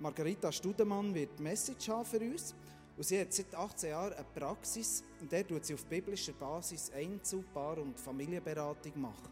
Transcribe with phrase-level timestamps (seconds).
[0.00, 2.54] Margarita Studemann wird die Message haben für uns.
[2.96, 6.90] Und sie hat seit 18 Jahren eine Praxis, in der tut sie auf biblischer Basis
[6.90, 9.28] Einzel-, Paar- und Familienberatung machen.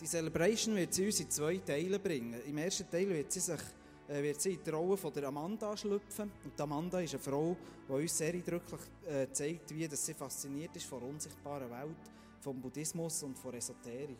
[0.00, 2.40] Die Celebration wird sie uns in zwei Teile bringen.
[2.46, 3.60] Im ersten Teil wird sie sich
[4.08, 6.30] äh, wird sie in die Rolle von der Amanda schlüpfen.
[6.44, 7.56] Und Amanda ist eine Frau,
[7.88, 11.96] die uns sehr eindrücklich äh, zeigt, wie dass sie fasziniert ist von der unsichtbaren Welt,
[12.40, 14.18] vom Buddhismus und von Esoterik.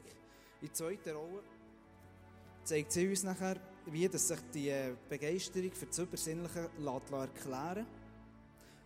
[0.63, 1.43] In der zweiten Rolle
[2.63, 3.57] zeigt sie uns nachher,
[3.87, 6.71] wie dass sich die äh, Begeisterung für das Übersinnliche
[7.13, 7.87] erklären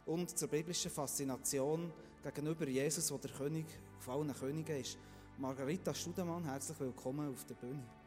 [0.06, 3.66] und zur biblischen Faszination gegenüber Jesus, der der König
[4.00, 4.98] von allen Königen ist.
[5.38, 7.97] Margarita Studemann, herzlich willkommen auf der Bühne.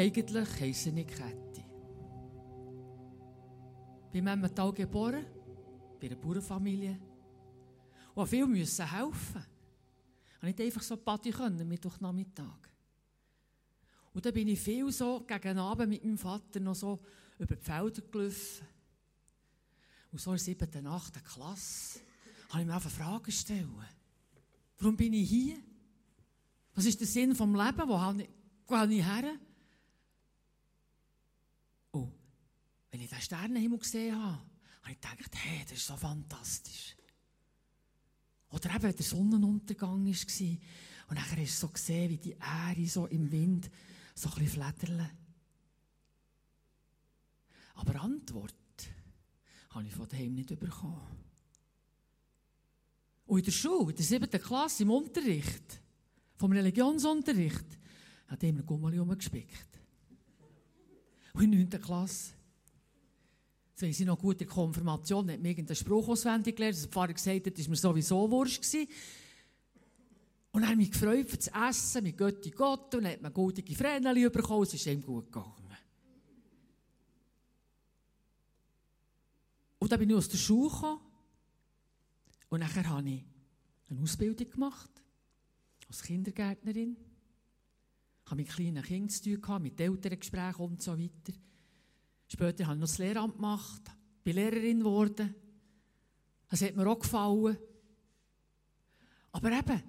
[0.00, 1.64] Eigentlich heiße ich Käthi.
[4.10, 5.26] Bin im Tal geboren,
[6.00, 6.98] bei einer Bauernfamilie.
[8.14, 9.44] Und viele müssen helfen.
[10.38, 12.70] Ich nicht einfach so Party können, Mittwochnachmittag.
[14.14, 16.98] Und dann bin ich viel so gegen Abend mit meinem Vater noch so
[17.38, 18.66] über die Felder gelaufen.
[20.12, 22.00] Und so in der siebten, achten Klasse
[22.48, 23.84] habe ich mir einfach Fragen stellen.
[24.78, 25.58] Warum bin ich hier?
[26.74, 27.86] Was ist der Sinn vom Leben?
[27.86, 28.28] Wo habe ich,
[28.98, 29.38] ich her?
[31.92, 32.08] Oh,
[32.90, 34.42] wenn ich den Sternenhimmel gesehen habe,
[34.82, 36.96] habe ich gedacht, hey, das ist so fantastisch.
[38.50, 40.56] Oder eben, der Sonnenuntergang war.
[41.08, 43.70] Und dann hast du so gesehen, wie die Ähre so im Wind
[44.14, 45.10] so ein bisschen fledern.
[47.74, 48.54] Aber Antwort
[49.70, 51.00] habe ich von daheim nicht bekommen.
[53.26, 55.80] Und in der Schule, in der siebten Klasse, im Unterricht,
[56.34, 57.78] vom Religionsunterricht,
[58.26, 59.80] hat immer Gummeli rumgespickt.
[61.34, 61.86] Und in der 9.
[61.86, 62.32] Klasse,
[63.80, 67.46] so haben sie noch gute Konfirmation, hat mir irgendeinen Spruch auswendig gelernt, der Pfarrer gesagt
[67.46, 68.86] hat, das war mir sowieso wurscht gewesen.
[70.52, 73.62] Und er hat mich gefreut für das Essen mit Götti Gott und hat man gute
[73.74, 75.54] Vreneli bekommen, es ist ihm gut gegangen.
[79.78, 81.00] Und dann bin ich aus der Schule gekommen
[82.50, 83.24] und nachher habe ich
[83.88, 84.90] eine Ausbildung gemacht
[85.88, 86.98] als Kindergärtnerin.
[88.24, 91.32] Ich hatte mit kleinen Kindern zu tun, mit Elterngesprächen und so weiter.
[92.32, 93.82] Später habe ich noch das Lehramt gemacht,
[94.22, 95.34] bin Lehrerin geworden.
[96.48, 97.58] Das hat mir auch gefallen.
[99.32, 99.82] Aber eben,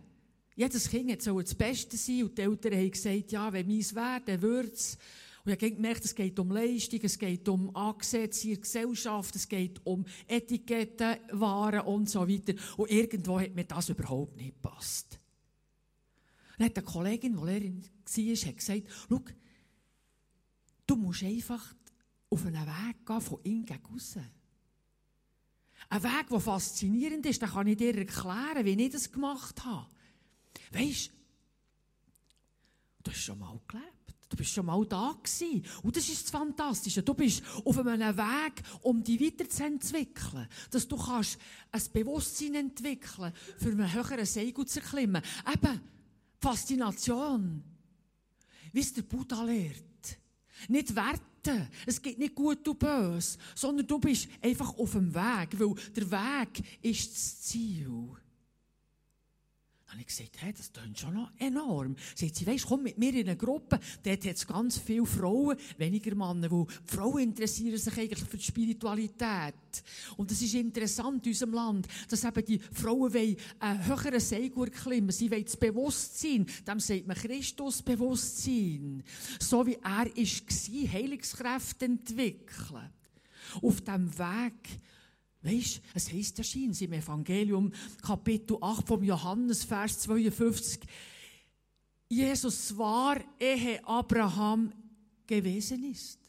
[0.56, 4.22] jedes Kind soll das Beste sein und die Eltern haben gesagt, ja, wenn meins wäre,
[4.26, 4.98] dann würde es.
[5.44, 9.36] Und ich habe gemerkt, es geht um Leistung, es geht um Angesetze in der Gesellschaft,
[9.36, 12.54] es geht um Etiketten, Waren und so weiter.
[12.78, 15.20] Und irgendwo hat mir das überhaupt nicht gepasst.
[16.58, 19.22] Dann hat eine Kollegin, die Lehrerin war, gesagt, schau,
[20.86, 21.74] du musst einfach
[22.32, 24.26] auf einen Weg gehen von innen gegen aussen.
[25.90, 29.88] Ein Weg, der faszinierend ist, den kann ich dir erklären, wie ich das gemacht habe.
[30.72, 31.12] Weisst
[33.04, 33.88] du, hast schon mal gelebt.
[34.30, 35.66] Du bist schon mal da gewesen.
[35.84, 37.04] Und das ist das Fantastische.
[37.04, 40.48] Du bist auf einem Weg, um dich weiterzuentwickeln.
[40.70, 41.38] Dass du kannst
[41.70, 45.22] ein Bewusstsein entwickeln, für einen höheren Segel zu erklimmen.
[45.54, 45.82] Eben,
[46.40, 47.62] Faszination.
[48.72, 49.91] Wie es der Buddha lehrt.
[50.68, 51.68] Nicht werten.
[51.86, 53.38] Es geht nicht gut und böse.
[53.56, 55.60] Sondern du bist einfach auf dem Weg.
[55.60, 58.10] Weil der Weg ist das Ziel.
[59.92, 61.98] Habe ich gesagt, hey, das klingt schon noch enorm.
[62.16, 65.58] Sagt sie, weisst, komm mit mir in eine Gruppe, dort hat es ganz viele Frauen,
[65.78, 69.54] weniger Männer, weil die Frauen interessieren sich eigentlich für die Spiritualität.
[70.16, 73.14] Und es ist interessant in unserem Land, dass eben die Frauen
[73.60, 79.04] einen höheren Seilgurt klimmen, sie wollen das Bewusstsein, dem sagt man Christusbewusstsein,
[79.42, 82.90] so wie er war, Heilungskräfte entwickeln.
[83.62, 84.80] Auf dem Weg
[85.44, 87.72] Weißt es heisst ja scheint im Evangelium,
[88.02, 90.82] Kapitel 8 vom Johannes, Vers 52,
[92.10, 94.72] Jesus war, ehe Abraham
[95.26, 96.20] gewesen ist.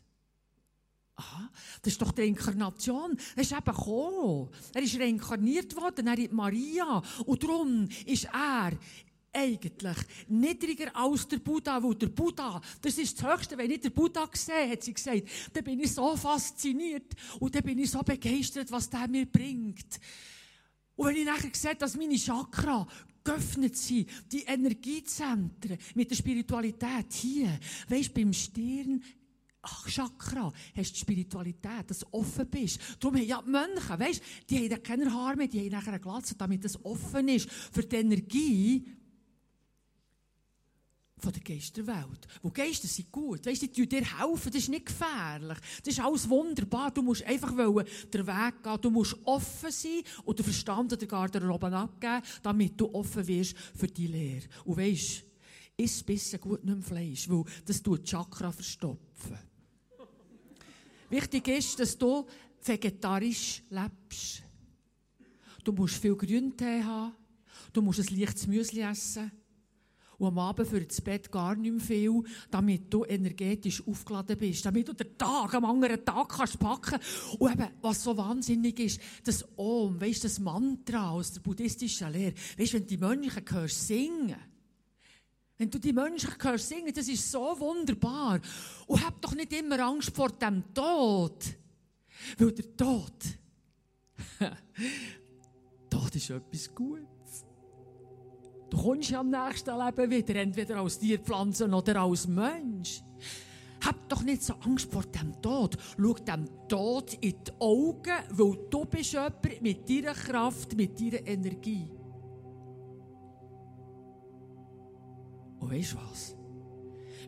[1.17, 1.51] Aha,
[1.83, 3.19] das ist doch die Inkarnation.
[3.37, 4.49] Er ist eben gekommen.
[4.73, 7.03] Er ist reinkarniert worden, er ist Maria.
[7.27, 8.73] Und darum ist er
[9.33, 9.97] eigentlich
[10.29, 14.29] niedriger als der Buddha, weil der Buddha, das ist das Höchste, wenn ich den Buddha
[14.33, 18.71] sehe, hat sie gesagt, dann bin ich so fasziniert und dann bin ich so begeistert,
[18.71, 20.01] was der mir bringt.
[20.97, 22.87] Und wenn ich nachher sehe, dass meine Chakra
[23.25, 27.59] geöffnet sind, die Energiezentren mit der Spiritualität hier,
[27.89, 29.03] weisst beim Stirn,
[29.65, 32.81] Ach, Chakra, hast du die Spiritualität, dass du offen bist.
[32.99, 36.01] Darum haben ja die Mönche, weißt, die haben keine Haare mehr, die haben nachher eine
[36.01, 38.85] Glatze, damit es offen ist für die Energie,
[41.23, 42.27] von der Geisterwelt.
[42.43, 43.47] Wo Geister sind gut.
[43.47, 45.59] Weißt, die tun dir helfen, das ist nicht gefährlich.
[45.85, 46.91] Das ist alles wunderbar.
[46.91, 48.79] Du musst einfach wollen, den Weg gehen.
[48.81, 53.87] Du musst offen sein und den Verstand der Garderobe abgeben, damit du offen wirst für
[53.87, 54.47] die Lehre.
[54.65, 55.25] Und isst
[55.79, 59.39] ein bisschen gut nicht mehr Fleisch, weil das tut Chakra verstopfen.
[61.09, 62.27] Wichtig ist, dass du
[62.65, 64.43] vegetarisch lebst.
[65.65, 67.15] Du musst viel Grüntee haben.
[67.73, 69.31] Du musst ein leichtes Müsli essen
[70.23, 74.65] und am Abend für das Bett gar nicht mehr viel, damit du energetisch aufgeladen bist,
[74.65, 77.01] damit du den Tag am anderen Tag kannst packen
[77.39, 82.35] Und eben, was so wahnsinnig ist, das Om, weißt das Mantra aus der buddhistischen Lehre,
[82.57, 84.37] weißt wenn die Mönche hörst singen,
[85.59, 88.41] wenn du die Menschen hörst singen, das ist so wunderbar.
[88.87, 91.45] Und hab doch nicht immer Angst vor dem Tod.
[92.39, 93.13] Weil der Tod,
[95.91, 97.12] Tod ist etwas Gutes.
[98.73, 103.03] Du kommst ja am nächsten Leben wieder, entweder als Tierpflanze oder als Mensch.
[103.85, 105.77] Hab doch nicht so Angst vor dem Tod.
[105.99, 111.27] Schau dem Tod in die Augen, weil du bist jemand mit deiner Kraft, mit deiner
[111.27, 111.87] Energie.
[115.61, 116.35] Und weißt du was?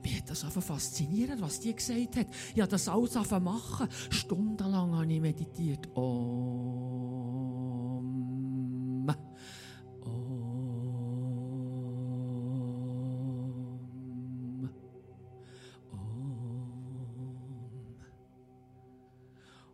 [0.02, 2.26] Wie hat das einfach faszinierend, was die gesagt hat.
[2.55, 3.87] Ja, das alles machen.
[4.08, 5.94] Stundenlang habe ich meditiert.
[5.94, 7.44] Oh.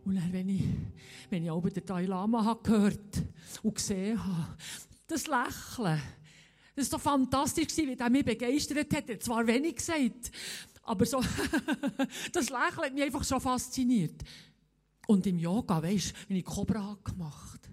[0.05, 0.63] Und dann, wenn ich,
[1.29, 3.23] wenn ich auch den Dalai Lama habe gehört
[3.61, 4.57] und gesehen habe,
[5.07, 6.01] das Lächeln,
[6.75, 9.09] das war doch fantastisch, wie er mich begeistert hat.
[9.09, 10.31] Er hat zwar wenig gesagt,
[10.83, 11.21] aber so,
[12.31, 14.23] das Lächeln hat mich einfach so fasziniert.
[15.07, 17.71] Und im Yoga, weisst du, wenn ich Cobra gemacht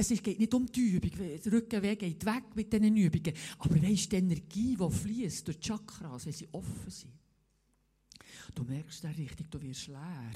[0.00, 3.34] es geht nicht um die Übung, der Rückenweg geht weg mit diesen Übungen.
[3.58, 7.12] Aber weisst, die Energie, die fließt durch die Chakras, wenn sie offen sind,
[8.54, 10.32] Du merkst dann richtig, du wirst leer.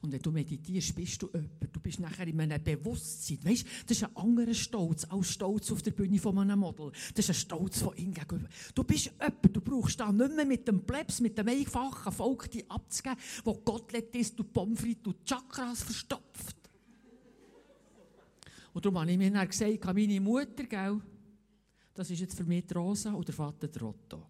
[0.00, 1.74] Und wenn du meditierst, bist du jemand.
[1.74, 3.38] Du bist nachher in einem Bewusstsein.
[3.42, 6.92] Weißt das ist ein anderer Stolz als Stolz auf der Bühne von einem Model.
[7.14, 8.48] Das ist ein Stolz von ihm gegenüber.
[8.74, 9.56] Du bist jemand.
[9.56, 13.54] Du brauchst da nicht mehr mit dem Plebs, mit dem einfachen Volk die abzugeben, wo
[13.54, 16.56] Gott ist, du Pommes frites, du Chakras verstopft.
[18.72, 21.00] Und darum habe ich mir dann gesagt, meine Mutter, gell,
[21.94, 24.26] das ist jetzt für mich die Rosa und der Vater der Otto.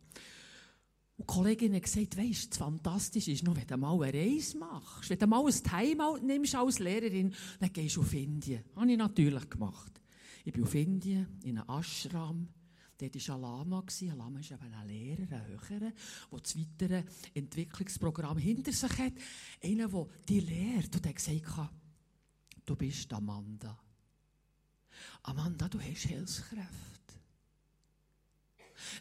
[1.18, 4.56] Und die Kollegin hat gesagt, weisst, das Fantastische ist noch, wenn du mal eine Reise
[4.56, 8.62] machst, wenn du mal ein Timeout nimmst als Lehrerin, dann gehst du auf Indien.
[8.68, 10.00] Das habe ich natürlich gemacht.
[10.44, 12.48] Ich bin auf Indien, in einem Ashram.
[12.96, 13.84] Dort war ein Lama.
[14.00, 15.92] Ein Lama ist eben ein Lehrer, ein Höherer,
[16.30, 17.02] der das weitere
[17.34, 19.12] Entwicklungsprogramm hinter sich hat.
[19.62, 21.70] Einer, der die lehrt und der gesagt
[22.64, 23.78] du bist Amanda.
[25.22, 26.97] Amanda, du hast Hilfskräfte.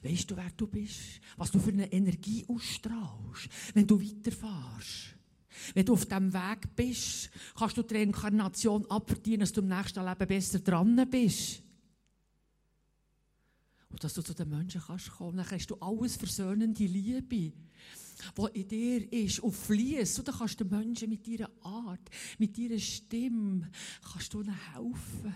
[0.03, 1.21] Weißt du, wer du bist?
[1.35, 5.15] Was du für eine Energie ausstrahlst, wenn du weiterfährst?
[5.73, 10.05] Wenn du auf diesem Weg bist, kannst du die Reinkarnation abverdienen, dass du im nächsten
[10.05, 11.63] Leben besser dran bist.
[13.89, 17.53] Und dass du zu den Menschen kannst kommen, dann hast du alles versöhnende Liebe, die
[18.53, 20.19] in dir ist und fließt.
[20.19, 23.69] Und dann kannst du den Menschen mit ihrer Art, mit ihrer Stimme,
[24.11, 25.33] kannst du ihnen helfen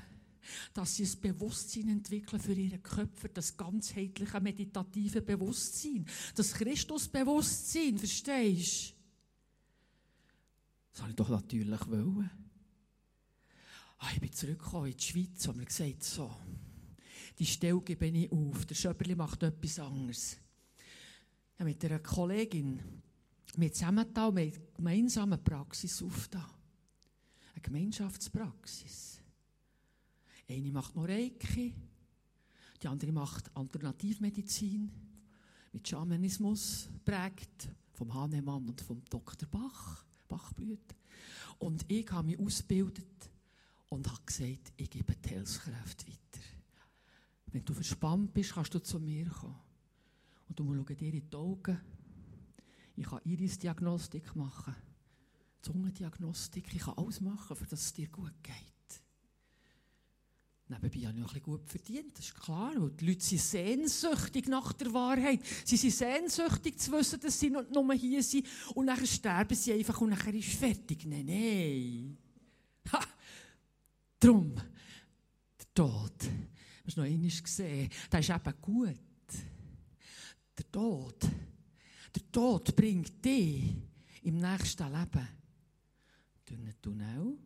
[0.74, 6.06] dass sie ein Bewusstsein entwickeln für ihre Köpfe, das ganzheitliche meditative Bewusstsein,
[6.36, 8.96] das Christusbewusstsein, verstehst du?
[10.92, 12.30] Das habe ich doch natürlich wollen.
[14.00, 16.36] Ah, ich bin zurückgekommen in die Schweiz und mir gesagt, so,
[17.38, 18.66] die Stelle gebe ich auf.
[18.66, 20.38] Der Schöberli macht etwas anderes.
[21.58, 22.80] Ja, mit einer Kollegin,
[23.56, 26.46] wir zusammen da, wir haben gemeinsame Praxis aufgetan.
[27.54, 29.11] Eine Gemeinschaftspraxis.
[30.52, 31.74] Eine macht noch Reiki,
[32.82, 34.92] die andere macht Alternativmedizin
[35.72, 39.48] mit Schamanismus prägt vom Hahnemann und vom Dr.
[39.50, 40.96] Bach, Bachblüter.
[41.60, 43.30] Und ich habe mich ausgebildet
[43.88, 46.44] und habe gesagt, ich gebe die Heilskräfte weiter.
[47.48, 49.56] Wenn du verspannt bist, kannst du zu mir kommen.
[50.50, 51.80] Und du musst dir in die Augen.
[52.98, 54.76] Ich kann Iris-Diagnostik machen,
[55.62, 58.71] Zungendiagnostik, ich kann alles machen, für dass es dir gut geht.
[60.72, 64.48] Nebenbei habe ich noch ein gut verdient, das ist klar, weil die Leute sind sehnsüchtig
[64.48, 65.42] nach der Wahrheit.
[65.66, 69.74] Sie sind sehnsüchtig zu wissen, dass sie noch nur hier sind und nachher sterben sie
[69.74, 71.06] einfach und nachher ist fertig.
[71.06, 72.18] Nein, nein.
[72.94, 73.06] Ha!
[74.18, 76.14] Drum, der Tod,
[76.86, 79.00] hast du noch einmal gesehen, der ist eben gut.
[80.58, 81.22] Der Tod,
[82.16, 83.76] der Tod bringt dich
[84.22, 85.28] im nächsten Leben
[86.46, 87.38] durch einen Tunnel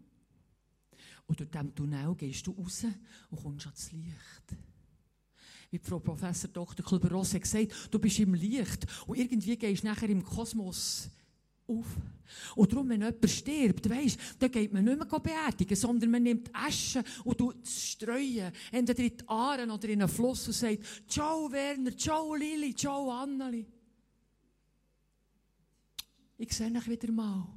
[1.27, 2.85] und durch diesem Tunnel gehst du raus
[3.29, 4.55] und kommst ans Licht.
[5.71, 6.85] Wie Frau Professor Dr.
[6.85, 11.09] Kluber-Ross hat gesagt, du bist im Licht und irgendwie gehst du nachher im Kosmos
[11.67, 11.85] auf.
[12.55, 16.49] Und darum, wenn jemand stirbt, weisst, dann geht man nicht mehr beerdigen, sondern man nimmt
[16.53, 21.51] Asche und tut streuen, entweder in die Aaren oder in einen Fluss und sagt, ciao
[21.51, 23.65] Werner, ciao Lili, ciao Anneli.
[26.37, 27.47] Ich sehe dich wieder mal.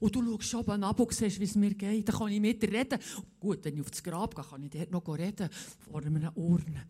[0.00, 2.08] Und du schaust oben ab und siehst, wie es mir geht.
[2.08, 2.98] Dann kann ich mit dir reden.
[3.38, 5.48] Gut, wenn ich auf das Grab gehe, kann ich dort noch reden.
[5.78, 6.86] Vor einem Urne.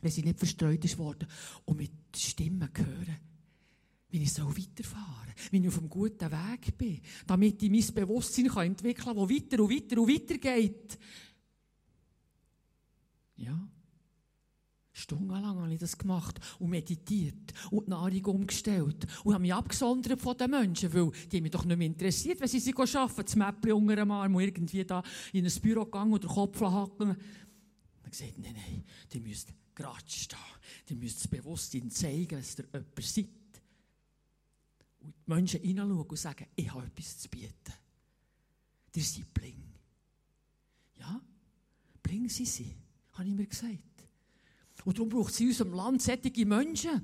[0.00, 1.28] Wenn sie nicht verstreut ist worden.
[1.64, 3.16] Und mit Stimmen hören,
[4.10, 5.52] wie ich so weiterfahren soll.
[5.52, 7.00] Wie ich auf einem guten Weg bin.
[7.26, 10.98] Damit ich mein Bewusstsein kann entwickeln kann, das weiter und weiter und weiter geht.
[13.36, 13.68] Ja.
[14.94, 20.20] Stundenlang habe ich das gemacht und meditiert und die Nahrung umgestellt und habe mich abgesondert
[20.20, 23.36] von den Menschen, weil die mich doch nicht mehr interessiert, wenn sie sich arbeiten, das
[23.36, 27.16] Mäppchen unter dem Arm und irgendwie da in ein Büro gegangen oder Kopf hacken.
[28.02, 30.38] Dann gesagt, nein, nein, die müsst gerade stehen,
[30.88, 33.28] die müsst das Bewusstsein zeigen, dass ihr jemand seid.
[35.00, 37.72] Und die Menschen hineinschauen und sagen, ich habe etwas zu bieten.
[38.94, 39.62] Ihr seid bling.
[40.98, 41.18] Ja,
[42.02, 42.76] bling sind sie,
[43.12, 43.91] habe ich mir gesagt.
[44.84, 47.02] Und darum braucht es in unserem Land solche Menschen,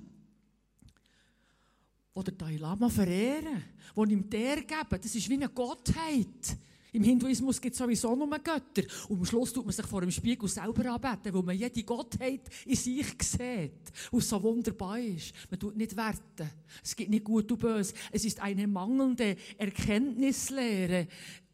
[2.16, 3.62] die den Dalai Lama verehren,
[3.97, 5.00] die ihm der geben.
[5.00, 6.58] Das ist wie eine Gottheit.
[6.92, 8.82] Im Hinduismus gibt es sowieso nur Götter.
[9.08, 12.49] Und am Schluss tut man sich vor dem Spiegel selber anbeten, weil man jede Gottheit
[12.64, 13.92] in sich sieht.
[14.11, 15.32] Es so wunderbar ist.
[15.50, 16.50] Man tut nicht werten.
[16.82, 17.92] Es gibt nicht gut und böse.
[18.11, 21.08] Es ist eine mangelnde Erkenntnislehre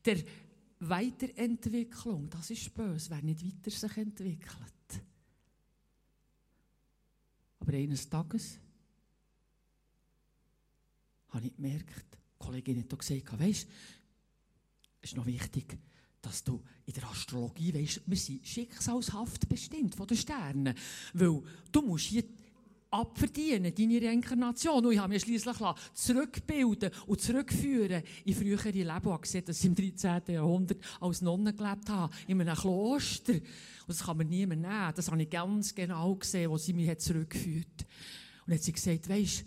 [0.04, 0.19] der
[0.81, 2.31] Weiterentwicklung.
[2.31, 4.74] Das ist böse, wer nicht weiter sich entwickelt.
[7.66, 8.59] Aber eines Tages
[11.30, 13.68] habe ich gemerkt, die Kollegin hat gesagt, weißt,
[15.00, 15.78] es ist noch wichtig,
[16.21, 20.75] dass du in der Astrologie weißt, wir sind schicksalshaft bestimmt von den Sternen.
[21.14, 21.42] Weil
[21.73, 22.25] du musst hier
[22.94, 24.86] abverdienen, deine Reinkarnation.
[24.86, 25.56] Und ich habe mich schliesslich
[25.92, 28.86] zurückbilden und zurückführen in frühere Leben.
[28.86, 30.22] Ich habe gesehen, dass ich im 13.
[30.28, 33.34] Jahrhundert als Nonne gelebt habe, in einem Kloster.
[33.34, 33.42] Und
[33.88, 34.92] das kann man niemand nehmen.
[34.94, 37.86] Das habe ich ganz genau gesehen, wo sie mich zurückgeführt hat.
[38.46, 39.44] Und dann hat sie gesagt, weisst,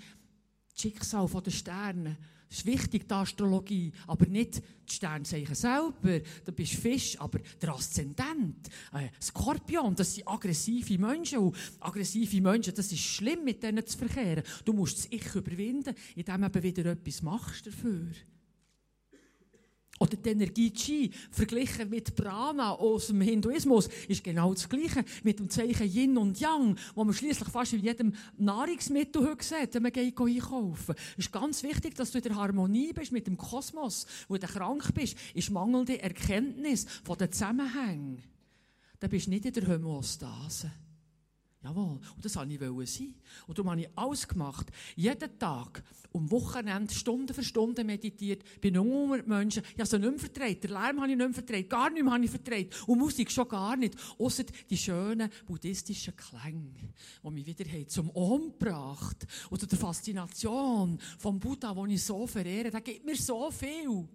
[0.74, 2.18] das Schicksal der Sterne,
[2.50, 6.20] das ist wichtig, die Astrologie, aber nicht die Sternzeichen selber.
[6.46, 11.40] Du bist Fisch, aber der Aszendent, äh, Skorpion, das sind aggressive Menschen.
[11.40, 14.44] Und aggressive Menschen, das ist schlimm, mit denen zu verkehren.
[14.64, 18.12] Du musst das Ich überwinden, indem du wieder etwas machst dafür.
[20.00, 25.04] Oder die Energie Chi, verglichen mit Prana aus dem Hinduismus, ist genau das Gleiche.
[25.24, 29.74] Mit dem Zeichen Yin und Yang, wo man schließlich fast in jedem Nahrungsmittel heute sieht,
[29.74, 30.96] wenn man geht einkaufen.
[31.18, 34.06] Es ist ganz wichtig, dass du in der Harmonie bist mit dem Kosmos.
[34.28, 38.22] Wo du krank bist, ist mangelnde Erkenntnis von den Zusammenhängen.
[39.00, 40.72] Dann bist du nicht in der Homöostase.
[41.68, 42.00] Jawohl.
[42.16, 43.14] Und das wollte ich sein.
[43.46, 44.68] Und darum habe ich alles gemacht.
[44.96, 45.84] Jeden Tag,
[46.14, 48.76] um Wochenende, Stunde für Stunde meditiert, bin
[49.10, 49.64] mit Menschen.
[49.74, 50.64] Ich habe sie nicht mehr vertreibt.
[50.64, 51.70] Der Lärm habe ich nicht mehr vertreibt.
[51.70, 52.88] Gar nicht mehr habe ich vertreibt.
[52.88, 53.96] Und Musik schon gar nicht.
[54.18, 61.38] Außer die schönen buddhistischen Klänge, die mich wieder zum Ohm gebracht Oder der Faszination vom
[61.38, 62.72] Buddha, den ich so verehre.
[62.72, 64.08] Der gibt mir so viel.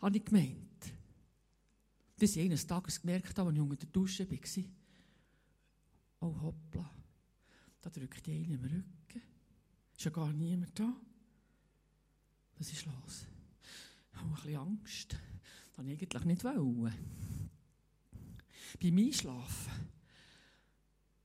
[0.00, 0.67] Habe ich gemeint.
[2.18, 4.64] Bis ich eines Tages gemerkt habe, als ich unter der Dusche war,
[6.20, 6.90] oh hoppla,
[7.80, 9.22] da drückt die eine im Rücken.
[9.96, 10.92] Ist ja gar niemand da.
[12.58, 13.26] Was ist los?
[14.12, 15.12] Ich habe ein bisschen Angst.
[15.12, 16.94] Das wollte ich eigentlich nicht wollen.
[18.80, 19.72] beim Einschlafen.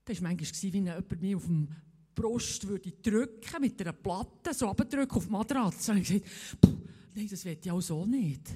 [0.06, 1.68] Das war manchmal, wenn jemand mich auf dem
[2.14, 5.92] Brust würde drücken mit einer Platte, so abdrücken auf die Matratze.
[5.92, 6.68] Und ich gesagt,
[7.16, 8.50] nein, das will ich auch so nicht.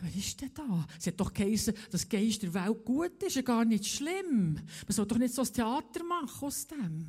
[0.00, 0.86] Was ist denn da?
[0.98, 4.54] Es hat doch geheißen, dass Geist der Welt gut ist, ja gar nicht schlimm.
[4.54, 7.08] Man soll doch nicht so ein Theater machen aus dem.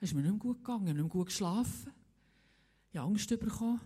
[0.00, 1.92] Es ist mir nicht mehr gut gegangen, nicht mehr gut geschlafen.
[2.90, 3.80] Ich habe Angst bekommen.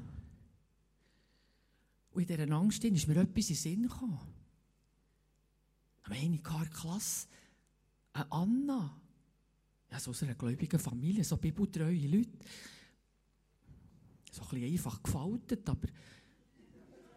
[2.10, 4.18] Und in dieser Angst ist mir etwas in den Sinn gekommen.
[6.02, 7.28] Eine in der Klasse,
[8.14, 9.00] eine Anna,
[9.90, 12.30] ja, so aus einer gläubigen Familie, so bibeltreue Leute.
[14.32, 15.88] So ein bisschen einfach gefaltet, aber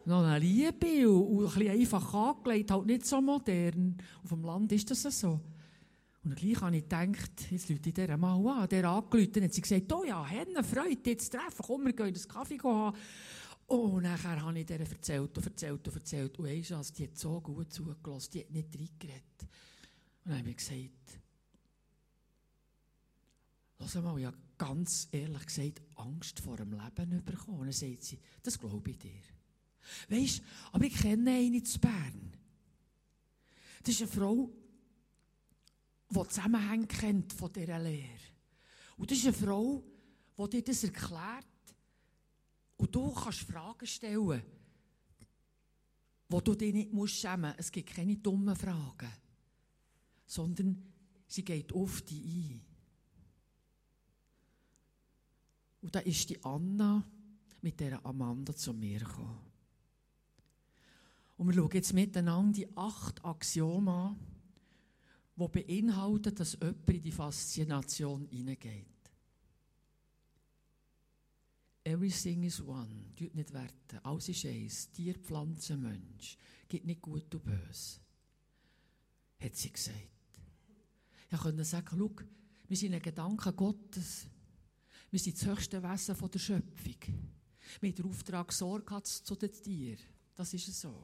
[0.05, 3.97] noch eine Liebe und, ein bisschen einfach angelegt, halt nicht so modern.
[4.23, 5.39] Auf dem Land ist das so.
[6.23, 9.61] Und gleich habe ich gedacht, jetzt Leute ich dieser mal an, der angerufen hat sie
[9.61, 12.97] gesagt, oh ja, Henne, Freude, dich zu treffen, komm, wir gehen einen Kaffee haben.
[13.67, 16.37] Und nachher habe ich ihr erzählt und erzählt und erzählt.
[16.37, 19.41] Und weisst du, die hat so gut zugelassen, die hat nicht reingeredet.
[20.23, 21.21] Und dann habe ich gesagt,
[23.81, 27.59] Lass mal, habe ganz ehrlich gesagt Angst vor dem Leben bekommen.
[27.59, 29.40] Und dann sagt sie, das glaube ich dir.
[30.09, 32.33] Weißt aber ich kenne eine zu Bern.
[33.83, 34.51] Das ist eine Frau,
[36.09, 38.19] die Zusammenhänge kennt von dieser Lehre.
[38.97, 39.83] Und das ist eine Frau,
[40.37, 41.45] die dir das erklärt.
[42.77, 44.43] Und du kannst Fragen stellen,
[46.29, 47.59] wo du dich nicht musst schämen musst.
[47.59, 49.11] Es gibt keine dummen Fragen,
[50.25, 50.83] sondern
[51.27, 52.61] sie geht auf dich ein.
[55.81, 57.03] Und da ist die Anna
[57.61, 59.50] mit der Amanda zu mir gekommen.
[61.41, 64.19] Und wir schauen jetzt miteinander die acht Axiome an,
[65.35, 68.85] die beinhalten, dass jemand in die Faszination hineingeht.
[71.83, 73.05] Everything is one.
[73.15, 73.97] Tut nicht werten.
[74.03, 74.91] Alles ist eins.
[74.91, 76.37] Tier, Pflanze, Mensch.
[76.69, 77.99] Gibt nicht gut und böse.
[79.39, 79.97] Hat sie gesagt.
[81.31, 82.11] Ich konnte sagen, schau,
[82.67, 84.27] wir sind ein Gedanke Gottes.
[85.09, 87.15] Wir sind das höchste Wesen der Schöpfung.
[87.81, 89.97] Haben den Auftrag, Sorge zu den Tieren.
[90.35, 91.03] Das ist so.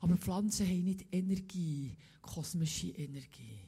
[0.00, 3.60] Aber Pflanzen haben nicht Energie, kosmische Energie.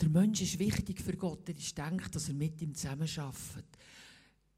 [0.00, 1.48] Der Mensch ist wichtig für Gott.
[1.48, 3.66] Er ist denkt, dass er mit ihm zusammenarbeitet.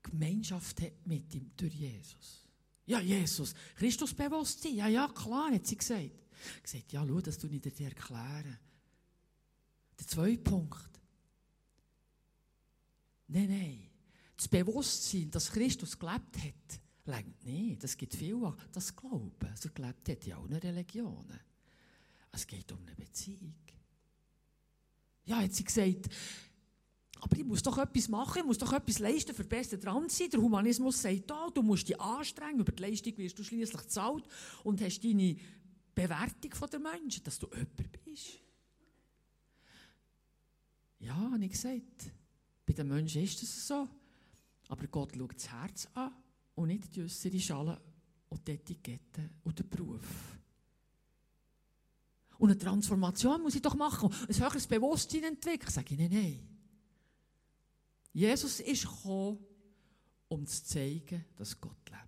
[0.03, 2.47] Gemeinschaft hat mit ihm durch Jesus.
[2.87, 3.55] Ja, Jesus.
[3.77, 4.77] Christusbewusstsein.
[4.77, 6.11] Ja, ja, klar, hat sie gesagt.
[6.63, 8.59] Gesagt, ja, schau, das tue ich dir erklären.
[9.99, 10.91] Der zweite Punkt.
[13.29, 13.91] Nein, nein.
[14.37, 17.85] Das Bewusstsein, dass Christus gelebt hat, längt nicht.
[17.85, 18.41] Es gibt viel,
[18.73, 21.41] das Glauben, er gelebt hat in allen Religionen.
[22.33, 23.55] Es geht um eine Beziehung.
[25.25, 26.09] Ja, hat sie gesagt,
[27.21, 30.29] aber ich muss doch etwas machen, ich muss doch etwas leisten, für besser dran sein.
[30.31, 34.25] Der Humanismus sagt, da, du musst dich anstrengen, über die Leistung wirst du schließlich zahlt
[34.63, 35.37] und hast deine
[35.95, 38.41] Bewertung der Menschen, dass du jemand bist.
[40.99, 42.11] Ja, habe ich gesagt.
[42.67, 43.89] Bei den Menschen ist das so.
[44.69, 46.13] Aber Gott schaut das Herz an
[46.55, 47.81] und nicht die äußere Schale
[48.29, 50.39] und die Etikette und den Beruf.
[52.39, 54.13] Und eine Transformation muss ich doch machen.
[54.29, 55.71] Ein höheres Bewusstsein entwickeln.
[55.71, 56.49] Sage ich, nein, nein.
[58.13, 59.39] Jesus ist gekommen,
[60.29, 62.05] um zu zeigen, dass Gott lebt.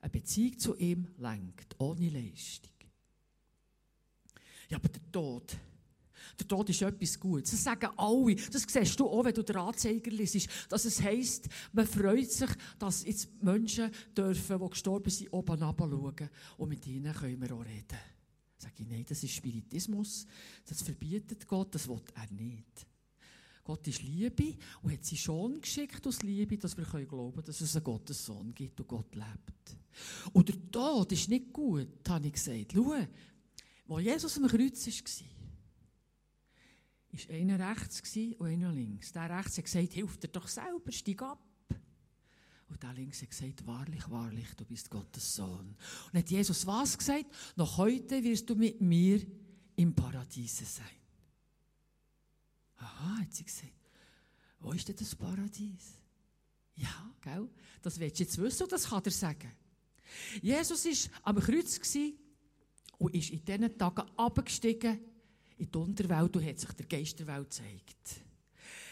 [0.00, 2.72] Eine Beziehung zu ihm lenkt, ohne Leistung.
[4.68, 5.56] Ja, aber der Tod,
[6.38, 7.50] der Tod ist etwas Gutes.
[7.50, 8.34] Das sagen alle.
[8.34, 10.48] Das siehst du auch, wenn du den Anzeiger liest.
[10.68, 16.30] Dass es heisst, man freut sich, dass jetzt Menschen dürfen, die gestorben sind, oben runterschauen.
[16.56, 17.98] Und mit ihnen können wir auch reden.
[18.58, 20.26] Sag ich, nein, das ist Spiritismus.
[20.66, 22.86] Das verbietet Gott, das will er nicht.
[23.66, 27.60] Gott ist Liebe und hat sie schon geschickt aus Liebe, dass wir glauben können, dass
[27.60, 29.76] es einen Gottessohn gibt und Gott lebt.
[30.32, 32.72] Und der Tod ist nicht gut, habe ich gesagt.
[32.72, 32.94] Schau,
[33.88, 35.26] wo Jesus am Kreuz war,
[37.12, 39.12] war einer rechts und einer links.
[39.12, 41.42] Der rechts hat gesagt, hilf dir doch selber, steig ab.
[42.68, 45.76] Und der links hat gesagt, wahrlich, wahrlich, du bist Gottes Sohn.
[46.06, 47.26] Und hat Jesus was gesagt?
[47.54, 49.24] Noch heute wirst du mit mir
[49.76, 50.84] im Paradiese sein.
[52.76, 53.72] Aha, hat sie gesagt.
[54.58, 55.94] Wo ist denn das Paradies?
[56.74, 57.48] Ja, gell?
[57.82, 59.52] Das willst du jetzt wissen und das kann er sagen.
[60.42, 61.80] Jesus war am Kreuz
[62.98, 64.98] und ist in diesen Tagen abgestiegen
[65.58, 68.26] in die Unterwelt und hat sich der Geisterwelt gezeigt.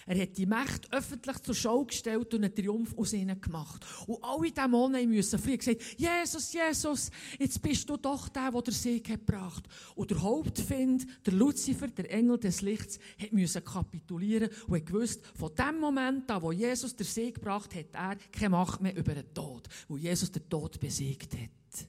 [0.07, 3.85] Er hat die Macht öffentlich zur Schau gestellt und einen Triumph aus ihnen gemacht.
[4.07, 8.74] Und alle Dämonen müssen früher gesagt, Jesus, Jesus, jetzt bist du doch der, der der
[8.74, 9.64] Sieg hat gebracht.
[9.94, 15.27] Und der Hauptfind, der Luzifer, der Engel des Lichts, hat müssen kapitulieren und hat gewusst,
[15.35, 19.14] von dem Moment an, wo Jesus der Sieg gebracht hat, er keine Macht mehr über
[19.14, 21.88] den Tod, wo Jesus den Tod besiegt hat.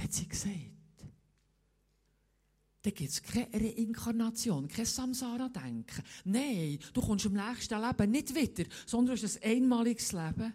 [0.00, 0.77] hat sie gesagt.
[2.88, 6.02] Da gibt es keine Reinkarnation, kein Samsara-Denken.
[6.24, 10.54] Nein, du kommst im nächsten Leben nicht wieder, sondern du hast ein einmaliges Leben,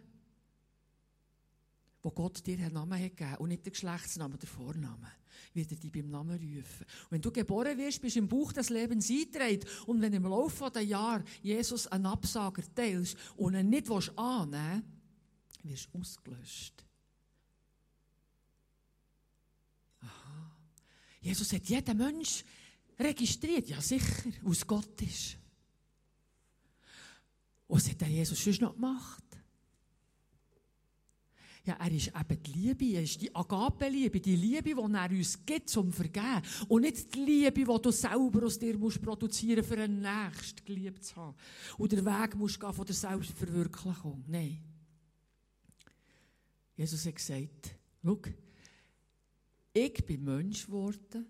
[2.01, 5.11] wo Gott dir einen Namen hat gegeben und nicht den Geschlechtsnamen, der Vornamen.
[5.53, 6.85] Wird er dich beim Namen rufen.
[7.03, 9.69] Und wenn du geboren wirst, bist du im Buch des Lebens eingetragen.
[9.85, 14.81] Und wenn im Laufe der Jahre Jesus einen Absager teilst und ihn nicht annehmen
[15.61, 16.83] willst, wirst du ausgelöscht.
[21.23, 22.43] Jesus hat jeden Mensch
[22.99, 23.69] registriert.
[23.69, 25.37] Ja, sicher, aus Gott ist.
[27.67, 29.23] Was hat Jesus schon noch gemacht?
[31.65, 35.45] Ja, er ist eben die Liebe, er ist die Agape-Liebe, die Liebe, die er uns
[35.45, 36.41] gibt zum Vergeben.
[36.67, 41.05] Und nicht die Liebe, die du selber aus dir musst produzieren für einen Nächsten geliebt
[41.05, 41.37] zu haben.
[41.77, 44.25] Und den Weg musst gehen von der Selbstverwirklichung.
[44.27, 44.59] Nein.
[46.75, 48.19] Jesus hat gesagt, schau,
[49.73, 51.25] ich bin Mensch geworden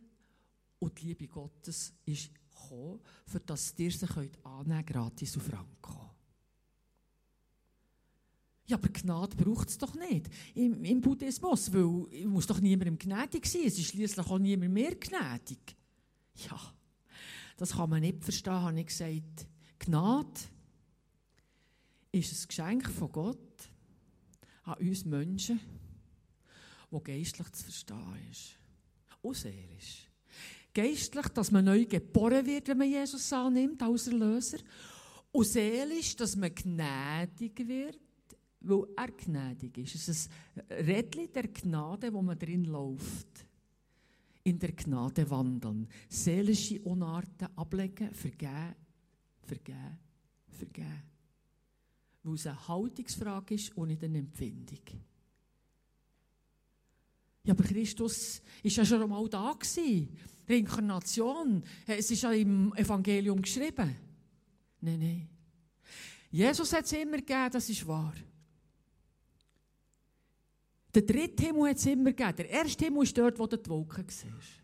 [0.79, 6.09] und die Liebe Gottes ist gekommen, für das ihr sie könnt annehmen gratis auf Franco.
[8.65, 12.97] Ja, aber Gnade braucht es doch nicht im, im Buddhismus, weil es muss doch niemandem
[12.97, 13.63] gnädig sein.
[13.65, 15.75] Es ist schließlich auch niemand mehr gnädig.
[16.49, 16.59] Ja,
[17.57, 19.47] das kann man nicht verstehen, habe ich gesagt.
[19.79, 20.39] Gnade
[22.13, 23.69] ist ein Geschenk von Gott
[24.63, 25.59] an uns Menschen
[26.93, 28.59] wo geistlich zu verstehen ist.
[29.21, 30.07] Und seelisch.
[30.73, 34.59] Geistlich, dass man neu geboren wird, wenn man Jesus annimmt als Erlöser.
[35.31, 37.99] Und seelisch, dass man gnädig wird,
[38.61, 39.95] weil er gnädig ist.
[39.95, 43.45] Es ist ein Rädchen der Gnade, wo man drin läuft.
[44.43, 45.87] In der Gnade wandeln.
[46.09, 48.75] Seelische Unarten ablegen, vergeben,
[49.41, 49.97] vergeben,
[50.49, 51.03] vergeben.
[52.23, 54.79] Weil es eine Haltungsfrage ist und nicht eine Empfindung.
[57.43, 60.17] Ja, aber Christus ist ja schon einmal da gewesen.
[60.47, 61.63] Reinkarnation.
[61.85, 63.95] Es ist ja im Evangelium geschrieben.
[64.81, 65.29] Nein, nein.
[66.31, 68.13] Jesus hat es immer gegeben, das ist wahr.
[70.93, 72.35] Der dritte Himmel hat es immer gegeben.
[72.37, 74.63] Der erste Himmel ist dort, wo du die Wolken siehst.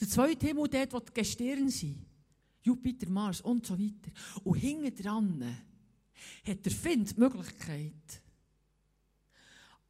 [0.00, 2.06] Der zweite Himmel dort, wo die Gestirne sind.
[2.62, 4.12] Jupiter, Mars und so weiter.
[4.44, 5.58] Und hinten dran
[6.46, 8.21] hat der Find die Möglichkeit,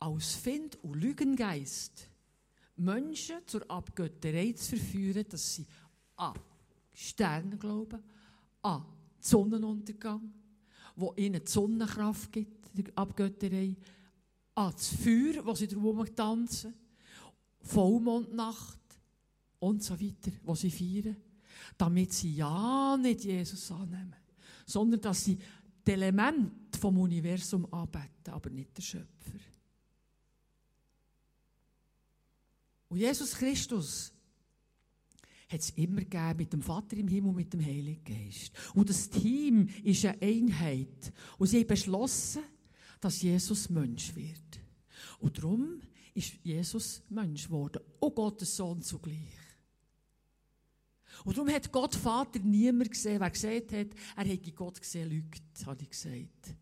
[0.03, 2.09] als Find und Lügengeist
[2.77, 5.67] Menschen zur Abgötterei zu verführen, dass sie
[6.17, 6.35] an
[6.93, 8.03] Sterne glauben,
[8.63, 8.85] an
[9.21, 10.33] Sonnenuntergang,
[10.97, 13.77] wo ihnen die Sonnenkraft gibt, die Abgötterei,
[14.57, 16.75] an das Feuer, wo sie drum tanzen,
[17.61, 18.81] Vollmondnacht
[19.61, 21.17] und so weiter, wo sie feiern,
[21.79, 24.17] damit sie ja nicht Jesus annehmen,
[24.67, 25.39] sondern dass sie
[25.87, 29.52] die Elemente vom Universum anbeten, aber nicht der Schöpfer.
[32.93, 34.13] Und Jesus Christus
[35.49, 38.53] hat es immer gegeben mit dem Vater im Himmel und mit dem Heiligen Geist.
[38.75, 41.11] Und das Team ist eine Einheit.
[41.39, 42.43] Und sie haben beschlossen,
[43.01, 44.61] dass Jesus Mensch wird.
[45.21, 45.81] Und darum
[46.13, 47.81] ist Jesus Mensch geworden.
[47.99, 49.39] Und Gottes Sohn zugleich.
[51.25, 53.21] Und darum hat Gott Vater niemand gesehen.
[53.21, 56.55] Wer gesagt hat, er hätte Gott gesehen, lügt, habe ich gesagt.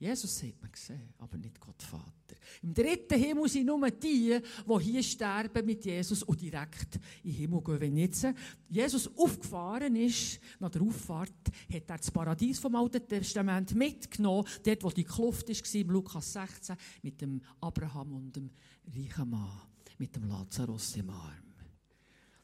[0.00, 2.34] Jesus hat man gesehen, aber nicht Gott Vater.
[2.62, 7.32] Im dritten Himmel sind nur die, die hier sterben mit Jesus und direkt in den
[7.34, 7.80] Himmel gehen.
[7.80, 8.26] Wenn jetzt
[8.70, 14.82] Jesus aufgefahren ist, nach der Auffahrt, hat er das Paradies vom Alten Testament mitgenommen, dort,
[14.82, 18.50] wo die Kluft war, im Lukas 16, mit dem Abraham und dem
[18.86, 19.60] reichen Mann,
[19.98, 21.44] mit dem Lazarus im Arm.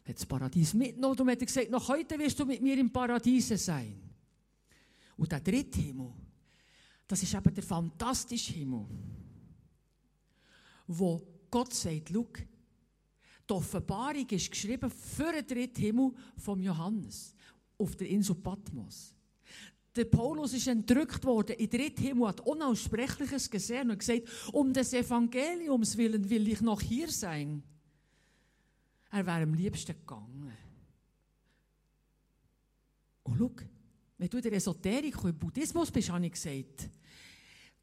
[0.05, 2.93] Er hat das Paradies mitgenommen und hat gesagt, noch heute wirst du mit mir im
[2.93, 3.99] Paradies sein.
[5.17, 6.13] Und der dritte Himmel,
[7.07, 8.87] das ist eben der fantastische Himmel,
[10.87, 12.27] wo Gott sagt, schau,
[13.49, 17.35] die Offenbarung ist geschrieben für den dritten Himmel vom Johannes
[17.79, 19.15] auf der Insel Patmos.
[19.95, 24.93] Der Paulus ist entrückt worden in dritten Himmel, hat Unaussprechliches gesehen und gesagt, um des
[24.93, 27.63] Evangeliums willen will ich noch hier sein.
[29.11, 30.53] Er wäre am liebsten gegangen.
[33.23, 33.51] Und schau,
[34.19, 36.89] wenn du in der Esoterik und im Buddhismus bist, habe ich gesagt,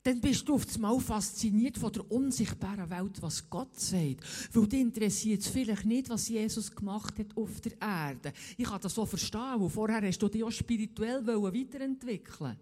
[0.04, 0.66] dann bist du auf
[1.02, 4.20] fasziniert von der unsichtbaren Welt, was Gott sagt.
[4.54, 8.34] Weil dich interessiert es vielleicht nicht, was Jesus gemacht hat auf der Erde.
[8.58, 12.58] Ich kann das so verstehen, weil vorher hast du dich auch spirituell weiterentwickeln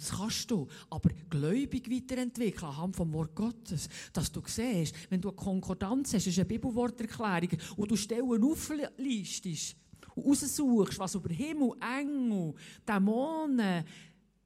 [0.00, 3.88] das kannst du, aber gläubig weiterentwickeln anhand vom Wort Gottes.
[4.12, 9.76] Dass du siehst, wenn du eine Konkordanz hast, ist eine Bibelworterklärung, und du Stellen auflistest,
[10.16, 12.54] raussuchst, was über Himmel, Engel,
[12.86, 13.84] Dämonen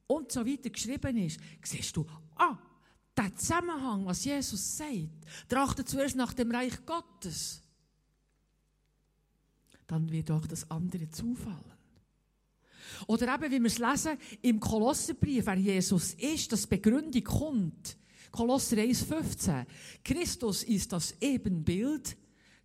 [0.06, 2.58] und so weiter geschrieben ist, siehst du, ah,
[3.16, 7.62] Der Zusammenhang, was Jesus sagt, trachte zuerst nach dem Reich Gottes.
[9.86, 11.74] Dann wird auch das andere zufallen.
[13.06, 17.96] Oder eben, wie wir es lesen, im Kolosserbrief, wer Jesus ist, das Begründung kommt.
[18.30, 19.64] Kolosser 1,15.
[20.02, 22.16] Christus ist das Ebenbild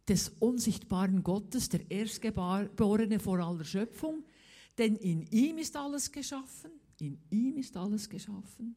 [0.10, 4.24] des unsichtbaren Gottes, der Erstgeborene vor aller Schöpfung.
[4.78, 8.76] Denn in ihm ist alles geschaffen, in ihm ist alles geschaffen,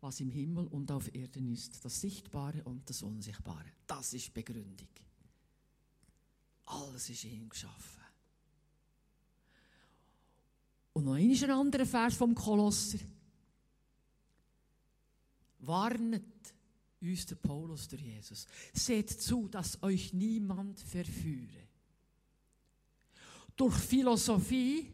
[0.00, 3.66] was im Himmel und auf Erden ist, das Sichtbare und das Unsichtbare.
[3.86, 4.88] Das ist Begründung.
[6.66, 8.02] Alles ist in ihm geschaffen.
[10.94, 12.98] Und noch ein anderer Vers vom Kolosser.
[15.58, 16.54] Warnet
[17.00, 18.46] uns der Paulus durch Jesus.
[18.72, 21.68] Seht zu, dass euch niemand verführe.
[23.56, 24.92] Durch Philosophie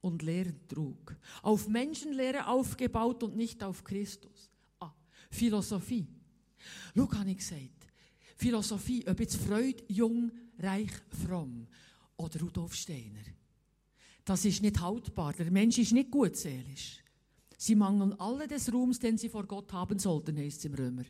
[0.00, 1.16] und leeren Trug.
[1.42, 4.50] Auf Menschenlehre aufgebaut und nicht auf Christus.
[4.80, 4.94] Ah,
[5.30, 6.06] Philosophie.
[6.94, 7.86] Schau, habe ich gesagt.
[8.36, 10.92] Philosophie, ob jetzt Freud, Jung, Reich,
[11.26, 11.66] Fromm
[12.16, 13.24] oder Rudolf Steiner.
[14.24, 15.32] Das ist nicht haltbar.
[15.32, 17.02] Der Mensch ist nicht gutselig.
[17.60, 21.08] Sie mangeln alle des Ruhms, den sie vor Gott haben sollten, heißt es im Römerbrief.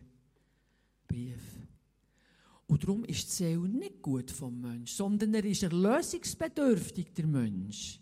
[2.67, 8.01] Und darum ist die Seele nicht gut vom Mensch, sondern er ist erlösungsbedürftig, der Mensch.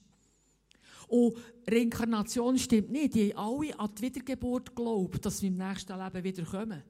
[1.09, 1.37] Und
[1.68, 3.14] Reinkarnation stimmt nicht.
[3.14, 6.82] Die haben alle an die Wiedergeburt glaubt, dass wir im nächsten Leben wiederkommen.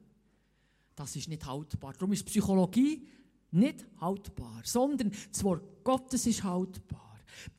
[0.95, 1.93] Das ist nicht haltbar.
[1.93, 3.07] Darum ist Psychologie
[3.51, 7.06] nicht haltbar, sondern das Wort Gottes ist haltbar.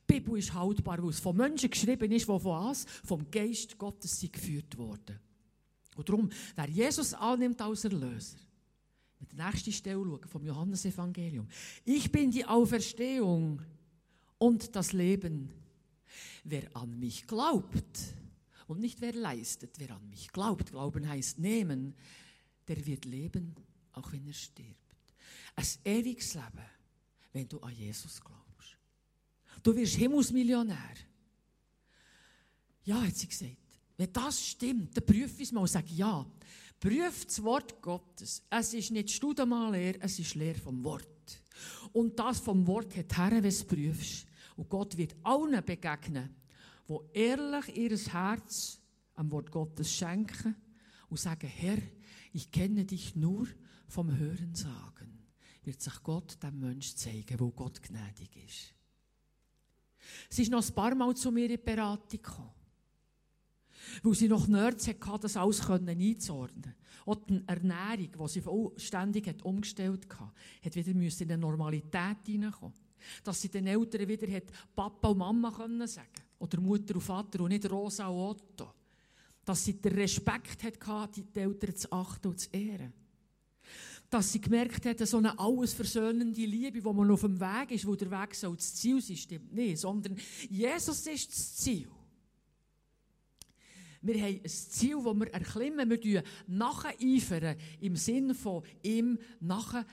[0.09, 2.85] Die Bibel ist haltbar, weil es von Menschen geschrieben ist, die von was?
[3.04, 5.18] Vom Geist Gottes sind geführt wurden.
[5.96, 8.38] Und darum, wer Jesus annimmt als Erlöser,
[9.20, 11.48] mit der nächsten Stelle schauen, vom Johannesevangelium.
[11.85, 13.62] Ich bin die Auferstehung
[14.38, 15.50] und das Leben.
[16.44, 17.98] Wer an mich glaubt
[18.68, 21.94] und nicht wer leistet, wer an mich glaubt, glauben heißt nehmen,
[22.68, 23.54] der wird leben,
[23.92, 24.96] auch wenn er stirbt.
[25.57, 26.64] Ein ewiges Leben,
[27.33, 28.38] wenn du an Jesus glaubst.
[29.68, 30.94] Du wirst Himmelsmillionär.
[32.85, 33.54] Ja, hat sie gesagt.
[33.98, 36.24] Wenn das stimmt, dann prüfe es mal und sage ja.
[36.81, 38.42] Prüf das Wort Gottes.
[38.48, 41.42] Es ist nicht Studemann-Lehr, es ist Lehr vom Wort.
[41.92, 44.26] Und das vom Wort hat Herr, wenn du es prüfst.
[44.57, 46.35] Und Gott wird allen begegnen,
[46.88, 48.81] die ehrlich ihr Herz
[49.16, 50.57] am Wort Gottes schenken
[51.11, 51.83] und sagen, Herr,
[52.33, 53.46] ich kenne dich nur
[53.87, 55.26] vom Hören sagen.
[55.62, 58.77] Wird sich Gott dem Mensch zeigen, wo Gott gnädig ist.
[60.29, 62.51] Sie ist noch ein paar Mal zu mir in die Beratung gekommen.
[64.03, 66.75] Weil sie noch Nerds hatte, das alles einzuordnen
[67.07, 68.42] Auch die Ernährung, die sie
[68.77, 70.33] ständig hat umgestellt hatte,
[70.64, 72.75] hat wieder in eine Normalität hineinkommen.
[73.23, 74.44] Dass sie den Eltern wieder hat
[74.75, 78.75] Papa und Mama können sagen Oder Mutter und Vater und nicht Rosa und Otto.
[79.44, 82.92] Dass sie den Respekt hatte, die Eltern zu achten und zu ehren
[84.11, 87.87] dass sie gemerkt hat, so eine alles versöhnende Liebe, wo man auf dem Weg ist,
[87.87, 90.16] wo der Weg soll das Ziel sein, stimmt nicht, sondern
[90.49, 91.88] Jesus ist das Ziel.
[94.01, 99.90] Wir haben ein Ziel, das wir erklimmen, wir nacheifern, im Sinn von ihm nachlaufen,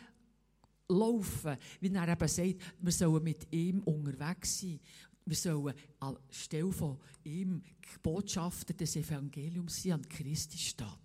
[1.81, 4.79] wie er eben sagt, wir sollen mit ihm unterwegs sein.
[5.25, 7.63] Wir sollen anstelle von ihm
[8.03, 11.04] Botschafter des Evangeliums sein an Christi Stadt.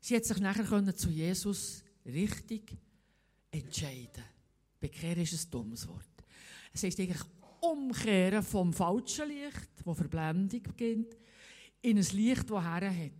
[0.00, 2.76] Sie hat sich nachher zu Jesus richtig
[3.50, 4.24] entscheiden.
[4.80, 6.04] Bekehren ist ein dummes Wort.
[6.72, 7.22] Es heißt eigentlich
[7.60, 11.16] umkehren vom falschen Licht, wo Verblendung beginnt,
[11.82, 13.12] in ein Licht, das Herren hat.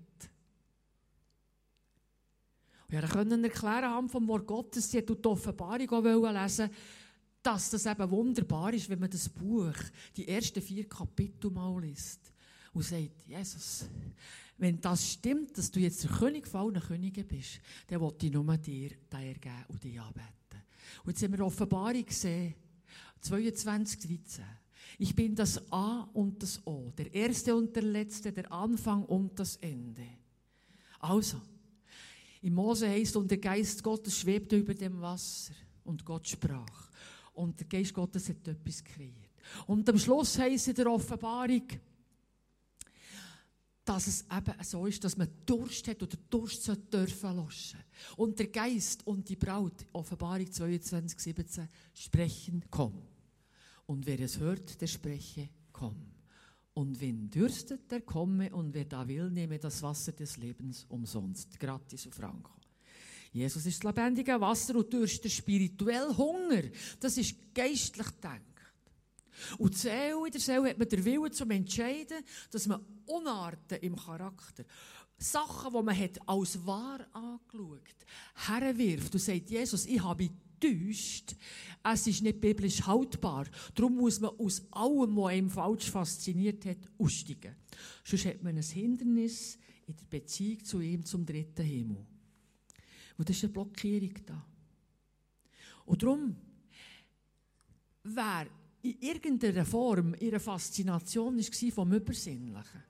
[2.88, 6.70] Wir können erklären haben vom Wort Gottes, sie hat die Offenbarung auch lesen
[7.40, 9.74] dass das eben wunderbar ist, wenn man das Buch,
[10.16, 12.32] die ersten vier Kapitel mal liest
[12.78, 13.86] und sagt, Jesus,
[14.56, 18.32] wenn das stimmt, dass du jetzt der König von allen Königen bist, dann will ich
[18.32, 20.62] nur dir ergeben und dich anbeten.
[21.04, 22.54] Und jetzt haben wir Offenbarung gesehen,
[23.20, 24.44] 22, 13.
[25.00, 29.36] Ich bin das A und das O, der Erste und der Letzte, der Anfang und
[29.40, 30.06] das Ende.
[31.00, 31.40] Also,
[32.42, 36.90] im Mose heißt, und der Geist Gottes schwebte über dem Wasser und Gott sprach.
[37.32, 39.32] Und der Geist Gottes hat etwas kreiert.
[39.66, 41.66] Und am Schluss heißt in der Offenbarung,
[43.88, 47.80] dass es eben so ist, dass man Durst hat oder Durst dürfen löschen.
[48.16, 53.02] Und der Geist und die Braut, Offenbarung 22, 17, sprechen, komm.
[53.86, 55.96] Und wer es hört, der spreche, komm.
[56.74, 61.58] Und wen dürstet, der komme, und wer da will, nehme das Wasser des Lebens umsonst,
[61.58, 62.52] gratis und franco.
[63.32, 66.62] Jesus ist das lebendige Wasser und durch den spirituellen Hunger.
[67.00, 68.57] Das ist geistlich denkt.
[69.58, 73.78] Und die Seele, in der Seele hat man den Willen zum Entscheiden, dass man Unarten
[73.78, 74.64] im Charakter,
[75.18, 77.80] Sachen, die man hat als wahr angeschaut,
[78.46, 81.34] herwirft und sagt, Jesus, ich habe täuscht.
[81.82, 83.46] Es ist nicht biblisch haltbar.
[83.74, 87.54] Darum muss man aus allem, was einem falsch fasziniert hat, aussteigen.
[88.04, 92.06] Sonst hat man ein Hindernis in der Beziehung zu ihm zum dritten Himmel.
[93.16, 94.46] Und das ist eine Blockierung da.
[95.86, 96.36] Und darum,
[98.04, 98.46] wer
[98.82, 102.84] in irgendeiner Form ihre Faszination war vom Übersinnlichen,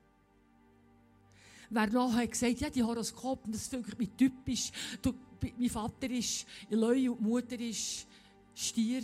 [1.71, 4.71] wer nachher gesagt ja, die Horoskope, das fügt mich typisch,
[5.03, 5.15] du,
[5.59, 8.07] mein Vater ist Leu und die Mutter ist
[8.55, 9.03] Stier.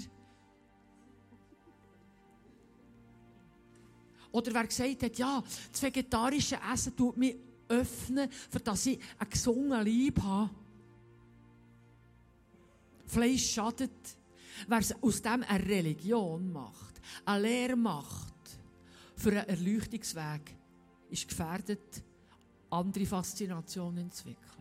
[4.33, 7.37] Oder wer gesagt hat, ja, das vegetarische Essen tut mich
[7.69, 10.51] öffnen, für dass ich einen gesunden Leib habe.
[13.07, 13.93] Fleisch schadet.
[14.69, 18.35] Wer aus dem eine Religion macht, eine Lehre macht,
[19.17, 20.57] für einen Erleuchtungsweg,
[21.11, 22.03] ist gefährdet,
[22.71, 24.55] andere Faszinationen zu entwickeln.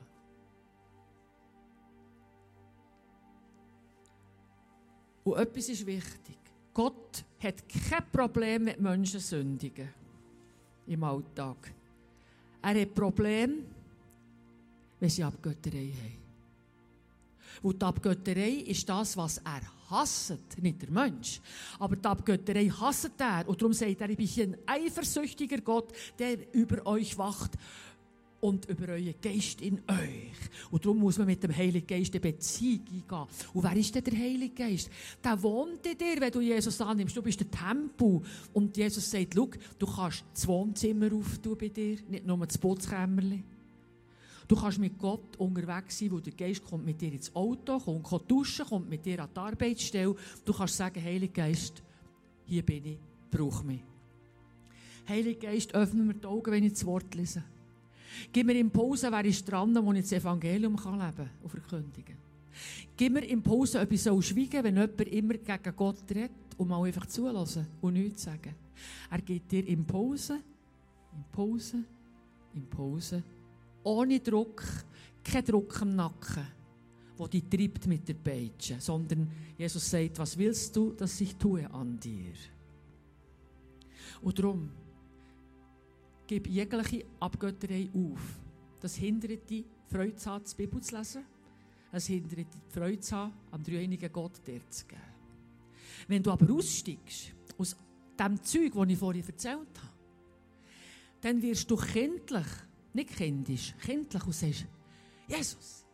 [5.24, 6.38] Und etwas ist wichtig.
[6.74, 9.90] Gott hat kein Problem mit Menschen sündigen
[10.88, 11.74] im Alltag.
[12.62, 13.56] Er hat Probleme,
[15.00, 16.24] wenn sie Abgötterei haben.
[17.62, 19.62] Und die Abgötterei ist das, was er
[19.94, 21.40] hasst, nicht der Mensch.
[21.80, 23.48] Aber die Abgötterei hasst er.
[23.48, 27.52] Und darum sagt er, ich bin ein eifersüchtiger Gott, der über euch wacht
[28.44, 30.34] und über euren Geist in euch.
[30.70, 33.28] Und darum muss man mit dem Heiligen Geist eine Beziehung eingehen.
[33.54, 34.90] Und wer ist denn der Heilige Geist?
[35.24, 37.16] Der wohnt in dir, wenn du Jesus annimmst.
[37.16, 38.22] Du bist der Tempel.
[38.52, 43.53] Und Jesus sagt, schau, du kannst das Wohnzimmer auftun bei dir, nicht nur das Putzkämmerchen.
[44.48, 48.04] Du kannst mit Gott unterwegs sein, wo der Geist kommt mit dir ins Auto, kommt,
[48.04, 50.16] kommt duschen, kommt mit dir an die Arbeitsstelle.
[50.44, 51.82] Du kannst sagen, Heiliger Geist,
[52.46, 52.98] hier bin ich,
[53.32, 53.82] brauch mich.
[55.08, 57.44] Heiliger Geist, öffne mir die Augen, wenn ich das Wort lese.
[58.32, 62.18] Gib mir Impulse, wer ist dran, wo ich das Evangelium kann leben und verkündigen
[62.96, 66.84] Gib mir Impulse, ob ich so schweigen wenn jemand immer gegen Gott redet und mal
[66.84, 68.54] einfach zulassen und nichts sagen.
[69.10, 70.40] Er gibt dir Impulse,
[71.16, 71.84] Impulse,
[72.54, 73.24] Impulse,
[73.84, 74.64] ohne Druck,
[75.24, 76.48] kein Druck im Nacken,
[77.18, 81.70] wo die treibt mit der Peitsche, sondern Jesus sagt, was willst du, dass ich tue
[81.72, 82.34] an dir?
[84.22, 84.70] Und darum,
[86.28, 88.40] Gib jegliche Abgötterei auf.
[88.80, 91.26] Das hindert dich, Freude zu haben, die Bibel zu lesen.
[91.92, 95.02] Es hindert dich, Freude zu haben, am dreieinigen Gott dir zu geben.
[96.08, 97.76] Wenn du aber aussteigst, aus
[98.20, 99.94] dem Zeug, das ich vorhin erzählt habe,
[101.22, 102.48] dann wirst du kindlich,
[102.94, 104.66] nicht kindisch, kindlich und sagst,
[105.28, 105.86] Jesus,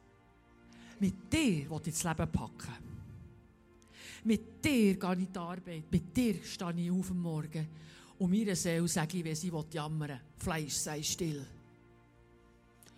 [1.00, 2.90] mit dir will ich das Leben packen.
[4.24, 7.68] Mit dir gehe ich in die Arbeit, mit dir stehe ich auf am Morgen
[8.18, 11.46] und meiner Seele sage ich, wenn sie jammern will, Fleisch sei still.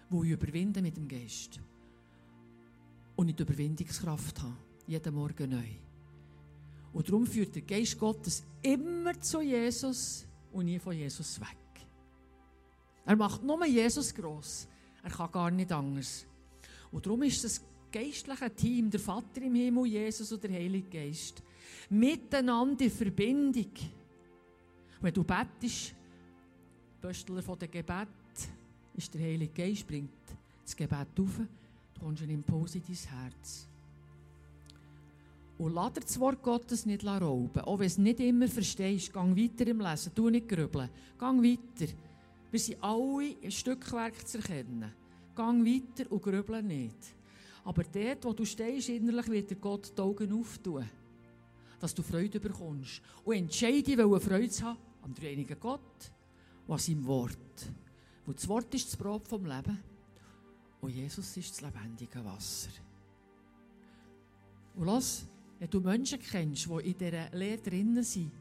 [0.10, 1.60] Wo ich überwinde mit dem Geist.
[3.16, 4.58] Und ich die Überwindungskraft habe.
[4.88, 5.70] Jeden Morgen neu.
[6.92, 11.61] Und darum führt der Geist Gottes immer zu Jesus und nie von Jesus weg.
[13.06, 14.68] Er macht nur Jesus gross.
[15.04, 16.26] Er kann gar nicht anders.
[16.92, 17.62] Und darum ist das
[17.92, 21.42] geistliche Team, der Vater im Himmel, Jesus und der Heilige Geist,
[21.90, 23.72] miteinander in Verbindung
[25.02, 25.96] wenn du bettest,
[27.02, 28.08] Pöstler von dem Gebet,
[28.96, 30.12] ist der Heilige Geist, bringt
[30.64, 31.42] das Gebet auf,
[31.96, 33.68] du kommst einen Impuls in dein Herz.
[35.58, 37.62] Und lass das Wort Gottes nicht rauben.
[37.62, 40.90] Auch wenn du es nicht immer verstehst, gang weiter im Lesen, tu nicht grübeln.
[41.20, 41.92] Gang weiter.
[42.52, 44.94] Wir sind alle ein Stückwerk zu erkennen.
[45.34, 47.16] Gang weiter und grübeln nicht.
[47.64, 50.86] Aber dort, wo du stehst, innerlich wird dir Gott die Augen auftun,
[51.80, 53.02] dass du Freude bekommst.
[53.24, 56.12] Und entscheide, weil Freude zu haben, am dreieinigen Gott
[56.68, 57.72] an seinem Wort.
[58.26, 59.80] Wo das Wort ist das Brot vom Leben
[60.82, 62.70] und Jesus ist das lebendige Wasser.
[64.76, 65.26] Und lass,
[65.60, 68.32] wenn du Menschen kennst, die in dieser Lehre drinnen sind,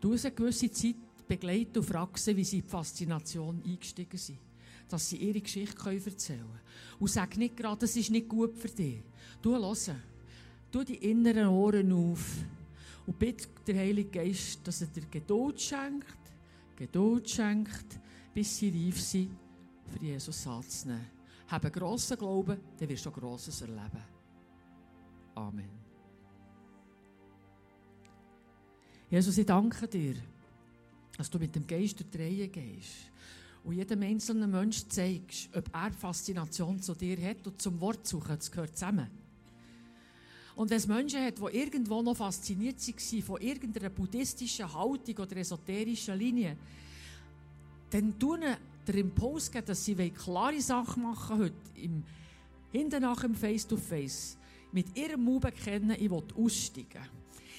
[0.00, 4.38] du eine gewisse Zeit begleiten und frag sie, wie sie in die Faszination eingestiegen sind.
[4.88, 6.60] Dass sie ihre Geschichte erzählen können.
[7.00, 9.02] Und sag nicht gerade, es ist nicht gut für dich.
[9.42, 10.02] Du hören.
[10.70, 12.44] Du die inneren Ohren auf.
[13.06, 16.18] Und bitte der Heilige Geist, dass er dir Geduld schenkt,
[16.74, 18.00] Geduld schenkt,
[18.34, 19.30] bis sie reif sind,
[19.86, 21.06] für Jesus anzunehmen.
[21.48, 24.02] Habe grossen Glauben, dann wirst du auch Grosses erleben.
[25.36, 25.70] Amen.
[29.08, 30.16] Jesus, ich danke dir,
[31.16, 33.10] dass du mit dem Geist durch die Reihe gehst
[33.64, 38.36] und jedem einzelnen Menschen zeigst, ob er Faszination zu dir hat und zum Wort suchen,
[38.36, 39.08] das gehört zusammen.
[40.54, 45.36] Und wenn es Menschen hat, die irgendwo noch fasziniert waren von irgendeiner buddhistischen Haltung oder
[45.36, 46.56] esoterischen Linie,
[47.90, 48.40] dann tun
[48.86, 52.04] der Impuls geben, dass sie klare Sachen machen im,
[52.72, 54.38] hinten nach im Face-to-Face,
[54.72, 57.02] mit ihrem Mund bekennen, ich will aussteigen.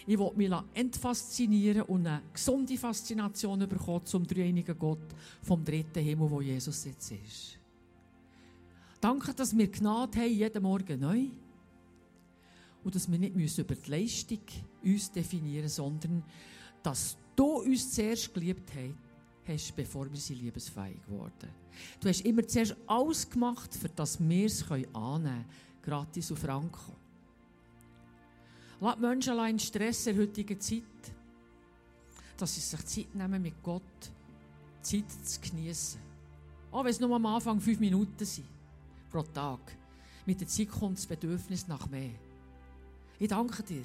[0.09, 6.31] Ich will mich entfaszinieren und eine gesunde Faszination bekommen zum dreieinigen Gott vom dritten Himmel,
[6.31, 7.59] wo Jesus jetzt ist.
[9.01, 11.25] Danke, dass wir Gnade haben, jeden Morgen neu.
[12.85, 14.39] Und dass wir nicht müssen über die Leistung
[14.81, 16.23] uns definieren sondern
[16.81, 18.71] dass du uns zuerst geliebt
[19.45, 21.49] hast, bevor wir sie liebesfähig wurden.
[21.99, 25.45] Du hast immer zuerst alles gemacht, für das wir es annehmen können,
[25.81, 26.95] gratis und franco.
[28.80, 30.84] Lass Menschen in Stress in der Zeit,
[32.38, 34.11] dass sie sich Zeit nehmen, mit Gott
[34.82, 35.99] Zeit zu genießen.
[36.71, 38.47] Auch wenn es nur am Anfang fünf Minuten sind,
[39.09, 39.59] pro Tag.
[40.25, 42.11] Mit der Zeit kommt das Bedürfnis nach mehr.
[43.19, 43.84] Ich danke dir,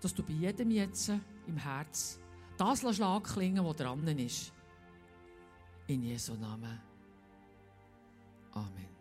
[0.00, 1.10] dass du bei jedem jetzt
[1.46, 2.18] im Herz
[2.56, 4.52] das Schlag klingen, was dran ist.
[5.88, 6.80] In Jesu Namen.
[8.52, 8.91] Amen.